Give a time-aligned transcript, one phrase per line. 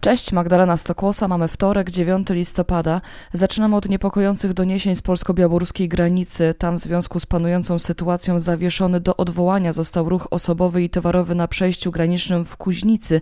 [0.00, 1.28] Cześć, Magdalena Stokłosa.
[1.28, 3.00] Mamy wtorek, 9 listopada.
[3.32, 6.54] Zaczynamy od niepokojących doniesień z polsko-białoruskiej granicy.
[6.58, 11.48] Tam w związku z panującą sytuacją zawieszony do odwołania został ruch osobowy i towarowy na
[11.48, 13.20] przejściu granicznym w Kuźnicy,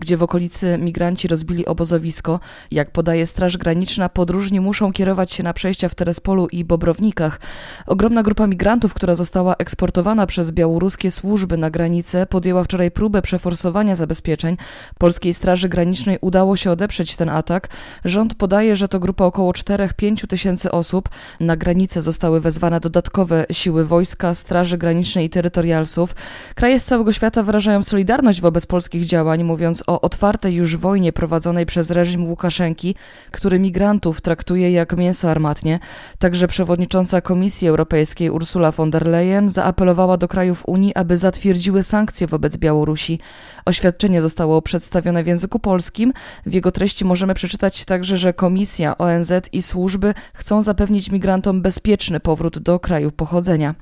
[0.00, 2.40] gdzie w okolicy migranci rozbili obozowisko.
[2.70, 7.40] Jak podaje Straż Graniczna, podróżni muszą kierować się na przejścia w Terespolu i Bobrownikach.
[7.86, 13.96] Ogromna grupa migrantów, która została eksportowana przez białoruskie służby na granicę, podjęła wczoraj próbę przeforsowania
[13.96, 14.56] zabezpieczeń
[14.98, 17.68] Polskiej Straży Granicznej udało się odeprzeć ten atak.
[18.04, 21.08] Rząd podaje, że to grupa około 4-5 tysięcy osób.
[21.40, 26.14] Na granicę zostały wezwane dodatkowe siły wojska, Straży Granicznej i terytorialsów.
[26.54, 31.66] Kraje z całego świata wyrażają solidarność wobec polskich działań, mówiąc o otwartej już wojnie prowadzonej
[31.66, 32.94] przez reżim Łukaszenki,
[33.30, 35.78] który migrantów traktuje jak mięso armatnie.
[36.18, 42.26] Także przewodnicząca Komisji Europejskiej Ursula von der Leyen zaapelowała do krajów Unii, aby zatwierdziły sankcje
[42.26, 43.20] wobec Białorusi.
[43.66, 46.05] Oświadczenie zostało przedstawione w języku polskim.
[46.46, 52.20] W jego treści możemy przeczytać także, że Komisja, ONZ i służby chcą zapewnić migrantom bezpieczny
[52.20, 53.74] powrót do kraju pochodzenia.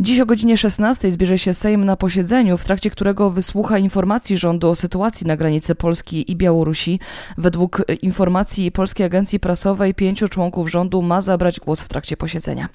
[0.00, 4.70] Dziś o godzinie 16 zbierze się Sejm na posiedzeniu, w trakcie którego wysłucha informacji rządu
[4.70, 7.00] o sytuacji na granicy Polski i Białorusi.
[7.38, 12.68] Według informacji Polskiej Agencji Prasowej pięciu członków rządu ma zabrać głos w trakcie posiedzenia.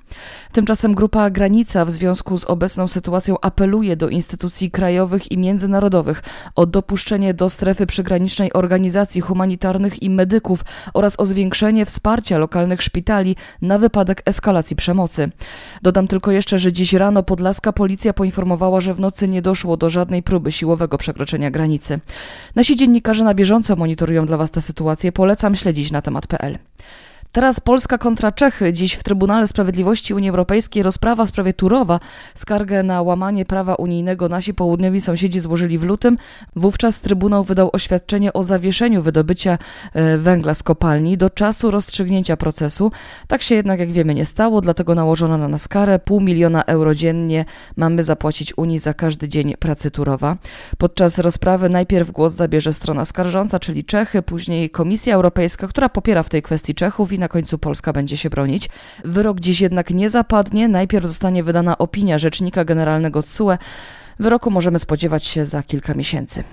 [0.52, 6.24] Tymczasem grupa Granica w związku z obecną sytuacją apeluje do instytucji krajowych i międzynarodowych
[6.56, 8.87] o dopuszczenie do strefy przygranicznej organizacji
[9.22, 15.32] humanitarnych i medyków oraz o zwiększenie wsparcia lokalnych szpitali na wypadek eskalacji przemocy.
[15.82, 19.90] Dodam tylko jeszcze, że dziś rano podlaska policja poinformowała, że w nocy nie doszło do
[19.90, 22.00] żadnej próby siłowego przekroczenia granicy.
[22.56, 25.12] Nasi dziennikarze na bieżąco monitorują dla Was tę sytuację.
[25.12, 26.58] Polecam śledzić na temat.pl.
[27.32, 28.74] Teraz Polska kontra Czechy.
[28.74, 32.00] Dziś w Trybunale Sprawiedliwości Unii Europejskiej rozprawa w sprawie Turowa.
[32.36, 36.18] Skargę na łamanie prawa unijnego nasi południowi sąsiedzi złożyli w lutym.
[36.56, 39.58] Wówczas Trybunał wydał oświadczenie o zawieszeniu wydobycia
[39.94, 42.92] e, węgla z kopalni do czasu rozstrzygnięcia procesu.
[43.28, 46.00] Tak się jednak, jak wiemy, nie stało, dlatego nałożono na nas karę.
[46.00, 47.46] Pół miliona euro dziennie
[47.76, 50.38] mamy zapłacić Unii za każdy dzień pracy Turowa.
[50.78, 56.30] Podczas rozprawy najpierw głos zabierze strona skarżąca, czyli Czechy, później Komisja Europejska, która popiera w
[56.30, 58.70] tej kwestii Czechów i na końcu Polska będzie się bronić.
[59.06, 60.68] Wyrok dziś jednak nie zapadnie.
[60.68, 63.58] Najpierw zostanie wydana opinia Rzecznika Generalnego TSUE.
[64.20, 66.44] Wyroku możemy spodziewać się za kilka miesięcy.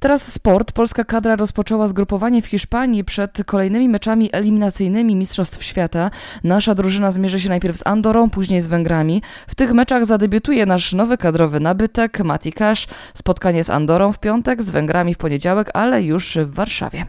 [0.00, 0.72] Teraz sport.
[0.72, 6.10] Polska kadra rozpoczęła zgrupowanie w Hiszpanii przed kolejnymi meczami eliminacyjnymi Mistrzostw Świata.
[6.44, 9.22] Nasza drużyna zmierzy się najpierw z Andorą, później z Węgrami.
[9.46, 12.86] W tych meczach zadebiutuje nasz nowy kadrowy nabytek Mati Cash.
[13.14, 17.06] Spotkanie z Andorą w piątek, z Węgrami w poniedziałek, ale już w Warszawie.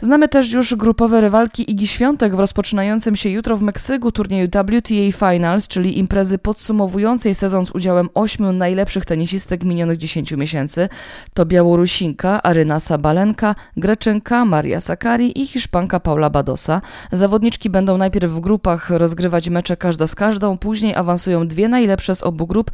[0.00, 5.30] Znamy też już grupowe rywalki Igi Świątek w rozpoczynającym się jutro w Meksyku turnieju WTA
[5.30, 10.88] Finals, czyli imprezy podsumowującej sezon z udziałem ośmiu najlepszych tenisistek minionych 10 miesięcy.
[11.34, 16.80] To Białorusinka Aryna Sabalenka, Greczynka Maria Sakari i Hiszpanka Paula Badosa.
[17.12, 22.22] Zawodniczki będą najpierw w grupach rozgrywać mecze każda z każdą, później awansują dwie najlepsze z
[22.22, 22.70] obu grup,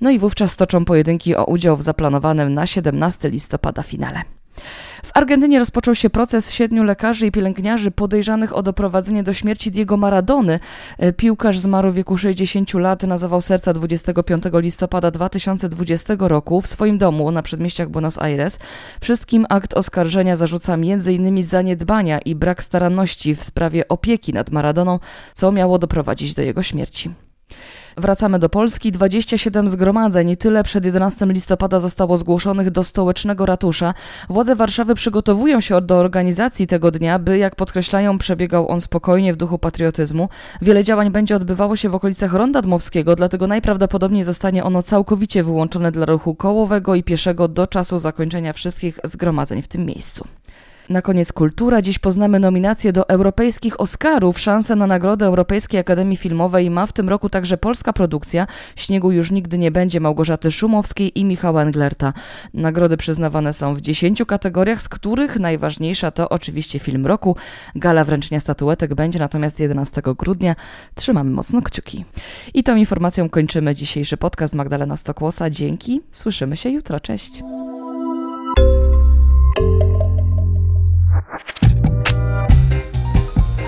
[0.00, 4.37] no i wówczas toczą pojedynki o udział w zaplanowanym na 17 listopada finale.
[5.04, 9.96] W Argentynie rozpoczął się proces siedmiu lekarzy i pielęgniarzy podejrzanych o doprowadzenie do śmierci Diego
[9.96, 10.60] Maradony.
[10.98, 16.66] E, piłkarz zmarł w wieku 60 lat na zawał serca 25 listopada 2020 roku w
[16.66, 18.58] swoim domu na przedmieściach Buenos Aires.
[19.00, 21.42] Wszystkim akt oskarżenia zarzuca m.in.
[21.42, 24.98] zaniedbania i brak staranności w sprawie opieki nad Maradoną,
[25.34, 27.10] co miało doprowadzić do jego śmierci.
[27.98, 28.92] Wracamy do Polski.
[28.92, 33.94] 27 zgromadzeń, tyle przed 11 listopada zostało zgłoszonych do stołecznego ratusza.
[34.28, 39.36] Władze Warszawy przygotowują się do organizacji tego dnia, by, jak podkreślają, przebiegał on spokojnie w
[39.36, 40.28] duchu patriotyzmu.
[40.62, 45.92] Wiele działań będzie odbywało się w okolicach Ronda Dmowskiego, dlatego najprawdopodobniej zostanie ono całkowicie wyłączone
[45.92, 50.24] dla ruchu kołowego i pieszego do czasu zakończenia wszystkich zgromadzeń w tym miejscu.
[50.88, 51.82] Na koniec kultura.
[51.82, 54.40] Dziś poznamy nominacje do europejskich Oscarów.
[54.40, 58.46] Szansę na Nagrodę Europejskiej Akademii Filmowej ma w tym roku także polska produkcja.
[58.76, 62.12] Śniegu już nigdy nie będzie Małgorzaty Szumowskiej i Michała Englerta.
[62.54, 67.36] Nagrody przyznawane są w dziesięciu kategoriach, z których najważniejsza to oczywiście film roku.
[67.74, 70.56] Gala wręczenia statuetek będzie natomiast 11 grudnia.
[70.94, 72.04] Trzymamy mocno kciuki.
[72.54, 75.50] I tą informacją kończymy dzisiejszy podcast Magdalena Stokłosa.
[75.50, 76.00] Dzięki.
[76.10, 77.00] Słyszymy się jutro.
[77.00, 77.42] Cześć.